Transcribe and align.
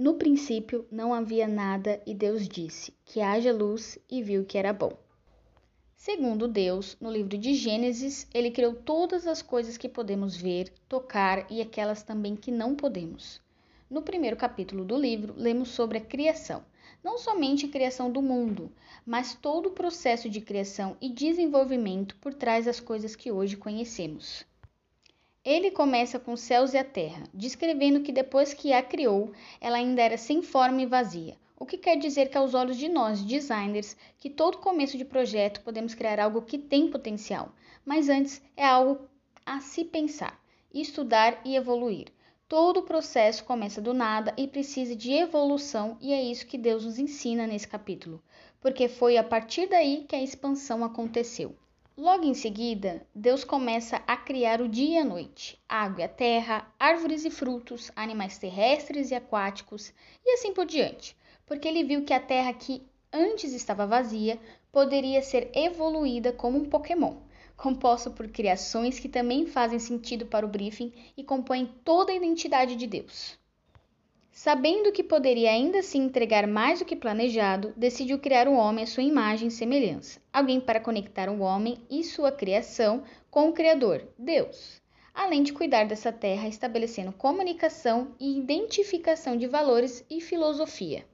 No 0.00 0.14
princípio 0.14 0.86
não 0.92 1.12
havia 1.12 1.48
nada 1.48 2.00
e 2.06 2.14
Deus 2.14 2.48
disse: 2.48 2.94
Que 3.04 3.20
haja 3.20 3.52
luz, 3.52 3.98
e 4.08 4.22
viu 4.22 4.44
que 4.44 4.56
era 4.56 4.72
bom. 4.72 4.92
Segundo 5.96 6.46
Deus, 6.46 6.96
no 7.00 7.10
livro 7.10 7.36
de 7.36 7.52
Gênesis, 7.52 8.24
ele 8.32 8.52
criou 8.52 8.74
todas 8.74 9.26
as 9.26 9.42
coisas 9.42 9.76
que 9.76 9.88
podemos 9.88 10.36
ver, 10.36 10.72
tocar 10.88 11.50
e 11.50 11.60
aquelas 11.60 12.04
também 12.04 12.36
que 12.36 12.52
não 12.52 12.76
podemos. 12.76 13.40
No 13.90 14.00
primeiro 14.00 14.36
capítulo 14.36 14.84
do 14.84 14.96
livro, 14.96 15.34
lemos 15.36 15.70
sobre 15.70 15.98
a 15.98 16.00
criação, 16.00 16.64
não 17.02 17.18
somente 17.18 17.66
a 17.66 17.68
criação 17.68 18.08
do 18.08 18.22
mundo, 18.22 18.70
mas 19.04 19.34
todo 19.34 19.66
o 19.66 19.72
processo 19.72 20.30
de 20.30 20.40
criação 20.40 20.96
e 21.00 21.08
desenvolvimento 21.08 22.14
por 22.20 22.32
trás 22.32 22.66
das 22.66 22.78
coisas 22.78 23.16
que 23.16 23.32
hoje 23.32 23.56
conhecemos. 23.56 24.46
Ele 25.50 25.70
começa 25.70 26.18
com 26.18 26.34
os 26.34 26.40
céus 26.40 26.74
e 26.74 26.76
a 26.76 26.84
terra, 26.84 27.22
descrevendo 27.32 28.00
que 28.00 28.12
depois 28.12 28.52
que 28.52 28.70
a 28.70 28.82
criou, 28.82 29.32
ela 29.62 29.78
ainda 29.78 30.02
era 30.02 30.18
sem 30.18 30.42
forma 30.42 30.82
e 30.82 30.84
vazia. 30.84 31.38
O 31.58 31.64
que 31.64 31.78
quer 31.78 31.96
dizer 31.96 32.28
que, 32.28 32.36
aos 32.36 32.52
olhos 32.52 32.76
de 32.76 32.86
nós, 32.86 33.22
designers, 33.22 33.96
que 34.18 34.28
todo 34.28 34.58
começo 34.58 34.98
de 34.98 35.06
projeto 35.06 35.62
podemos 35.62 35.94
criar 35.94 36.20
algo 36.20 36.42
que 36.42 36.58
tem 36.58 36.90
potencial, 36.90 37.50
mas 37.82 38.10
antes 38.10 38.42
é 38.54 38.66
algo 38.66 39.08
a 39.46 39.58
se 39.62 39.86
pensar, 39.86 40.38
estudar 40.70 41.40
e 41.46 41.56
evoluir. 41.56 42.08
Todo 42.46 42.80
o 42.80 42.82
processo 42.82 43.42
começa 43.42 43.80
do 43.80 43.94
nada 43.94 44.34
e 44.36 44.46
precisa 44.46 44.94
de 44.94 45.14
evolução, 45.14 45.96
e 45.98 46.12
é 46.12 46.22
isso 46.22 46.46
que 46.46 46.58
Deus 46.58 46.84
nos 46.84 46.98
ensina 46.98 47.46
nesse 47.46 47.66
capítulo, 47.66 48.22
porque 48.60 48.86
foi 48.86 49.16
a 49.16 49.24
partir 49.24 49.66
daí 49.66 50.04
que 50.06 50.14
a 50.14 50.22
expansão 50.22 50.84
aconteceu. 50.84 51.56
Logo 51.98 52.24
em 52.24 52.32
seguida, 52.32 53.04
Deus 53.12 53.42
começa 53.42 54.00
a 54.06 54.16
criar 54.16 54.60
o 54.60 54.68
dia 54.68 54.98
e 54.98 55.02
a 55.02 55.04
noite, 55.04 55.60
água 55.68 56.02
e 56.02 56.04
a 56.04 56.08
terra, 56.08 56.72
árvores 56.78 57.24
e 57.24 57.30
frutos, 57.30 57.90
animais 57.96 58.38
terrestres 58.38 59.10
e 59.10 59.16
aquáticos 59.16 59.92
e 60.24 60.34
assim 60.34 60.54
por 60.54 60.64
diante, 60.64 61.16
porque 61.44 61.66
ele 61.66 61.82
viu 61.82 62.04
que 62.04 62.12
a 62.12 62.20
terra 62.20 62.52
que 62.52 62.86
antes 63.12 63.52
estava 63.52 63.84
vazia 63.84 64.38
poderia 64.70 65.20
ser 65.22 65.50
evoluída 65.52 66.32
como 66.32 66.56
um 66.56 66.70
Pokémon, 66.70 67.16
composto 67.58 68.12
por 68.12 68.28
criações 68.28 69.00
que 69.00 69.08
também 69.08 69.44
fazem 69.44 69.80
sentido 69.80 70.24
para 70.24 70.46
o 70.46 70.48
briefing 70.48 70.92
e 71.16 71.24
compõem 71.24 71.66
toda 71.84 72.12
a 72.12 72.14
identidade 72.14 72.76
de 72.76 72.86
Deus. 72.86 73.36
Sabendo 74.40 74.92
que 74.92 75.02
poderia 75.02 75.50
ainda 75.50 75.80
assim 75.80 76.04
entregar 76.04 76.46
mais 76.46 76.78
do 76.78 76.84
que 76.84 76.94
planejado, 76.94 77.74
decidiu 77.76 78.20
criar 78.20 78.46
o 78.46 78.54
homem 78.54 78.84
à 78.84 78.86
sua 78.86 79.02
imagem 79.02 79.48
e 79.48 79.50
semelhança, 79.50 80.20
alguém 80.32 80.60
para 80.60 80.78
conectar 80.78 81.28
o 81.28 81.40
homem 81.40 81.76
e 81.90 82.04
sua 82.04 82.30
criação 82.30 83.02
com 83.32 83.48
o 83.48 83.52
Criador, 83.52 84.06
Deus, 84.16 84.80
além 85.12 85.42
de 85.42 85.52
cuidar 85.52 85.88
dessa 85.88 86.12
terra, 86.12 86.46
estabelecendo 86.46 87.10
comunicação 87.10 88.14
e 88.20 88.38
identificação 88.38 89.36
de 89.36 89.48
valores 89.48 90.04
e 90.08 90.20
filosofia. 90.20 91.04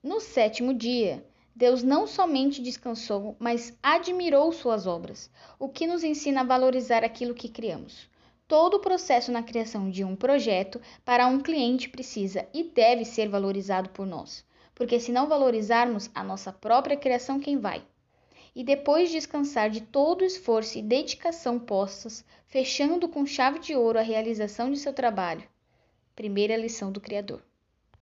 No 0.00 0.20
sétimo 0.20 0.72
dia, 0.72 1.26
Deus 1.56 1.82
não 1.82 2.06
somente 2.06 2.62
descansou, 2.62 3.34
mas 3.40 3.76
admirou 3.82 4.52
suas 4.52 4.86
obras, 4.86 5.28
o 5.58 5.68
que 5.68 5.84
nos 5.84 6.04
ensina 6.04 6.42
a 6.42 6.44
valorizar 6.44 7.02
aquilo 7.02 7.34
que 7.34 7.48
criamos. 7.48 8.08
Todo 8.48 8.78
o 8.78 8.80
processo 8.80 9.30
na 9.30 9.42
criação 9.42 9.90
de 9.90 10.02
um 10.02 10.16
projeto 10.16 10.80
para 11.04 11.26
um 11.26 11.38
cliente 11.38 11.86
precisa 11.86 12.48
e 12.54 12.64
deve 12.64 13.04
ser 13.04 13.28
valorizado 13.28 13.90
por 13.90 14.06
nós, 14.06 14.42
porque 14.74 14.98
se 14.98 15.12
não 15.12 15.28
valorizarmos 15.28 16.10
a 16.14 16.24
nossa 16.24 16.50
própria 16.50 16.96
criação, 16.96 17.38
quem 17.38 17.58
vai? 17.58 17.84
E 18.56 18.64
depois 18.64 19.10
de 19.10 19.16
descansar 19.16 19.68
de 19.68 19.82
todo 19.82 20.22
o 20.22 20.24
esforço 20.24 20.78
e 20.78 20.82
dedicação 20.82 21.58
postas, 21.58 22.24
fechando 22.46 23.06
com 23.06 23.26
chave 23.26 23.58
de 23.58 23.76
ouro 23.76 23.98
a 23.98 24.02
realização 24.02 24.72
de 24.72 24.78
seu 24.78 24.94
trabalho. 24.94 25.46
Primeira 26.16 26.56
lição 26.56 26.90
do 26.90 27.02
Criador. 27.02 27.47